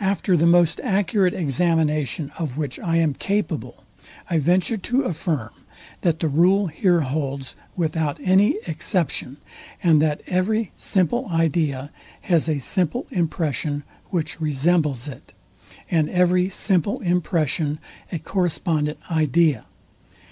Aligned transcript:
After 0.00 0.36
the 0.36 0.48
most 0.48 0.80
accurate 0.82 1.32
examination, 1.32 2.32
of 2.36 2.58
which 2.58 2.80
I 2.80 2.96
am 2.96 3.14
capable, 3.14 3.84
I 4.28 4.38
venture 4.40 4.76
to 4.76 5.02
affirm, 5.02 5.50
that 6.00 6.18
the 6.18 6.26
rule 6.26 6.66
here 6.66 7.02
holds 7.02 7.54
without 7.76 8.18
any 8.24 8.56
exception, 8.66 9.36
and 9.80 10.02
that 10.02 10.24
every 10.26 10.72
simple 10.76 11.28
idea 11.28 11.92
has 12.22 12.48
a 12.48 12.58
simple 12.58 13.06
impression, 13.12 13.84
which 14.06 14.40
resembles 14.40 15.06
it, 15.06 15.34
and 15.88 16.10
every 16.10 16.48
simple 16.48 16.98
impression 17.02 17.78
a 18.10 18.18
correspondent 18.18 18.98
idea. 19.08 19.66